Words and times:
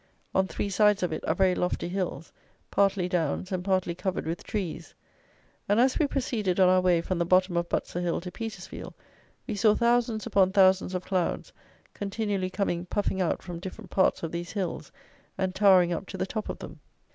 On 0.33 0.47
three 0.47 0.67
sides 0.71 1.03
of 1.03 1.13
it 1.13 1.23
are 1.27 1.35
very 1.35 1.53
lofty 1.53 1.87
hills, 1.87 2.33
partly 2.71 3.07
downs 3.07 3.51
and 3.51 3.63
partly 3.63 3.93
covered 3.93 4.25
with 4.25 4.43
trees: 4.43 4.95
and, 5.69 5.79
as 5.79 5.99
we 5.99 6.07
proceeded 6.07 6.59
on 6.59 6.67
our 6.67 6.81
way 6.81 7.01
from 7.01 7.19
the 7.19 7.23
bottom 7.27 7.55
of 7.55 7.69
Butser 7.69 8.01
hill 8.01 8.19
to 8.21 8.31
Petersfield, 8.31 8.95
we 9.45 9.53
saw 9.53 9.75
thousands 9.75 10.25
upon 10.25 10.53
thousands 10.53 10.95
of 10.95 11.05
clouds, 11.05 11.53
continually 11.93 12.49
coming 12.49 12.87
puffing 12.87 13.21
out 13.21 13.43
from 13.43 13.59
different 13.59 13.91
parts 13.91 14.23
of 14.23 14.31
these 14.31 14.53
hills 14.53 14.91
and 15.37 15.53
towering 15.53 15.93
up 15.93 16.07
to 16.07 16.17
the 16.17 16.25
top 16.25 16.49
of 16.49 16.57
them. 16.57 16.79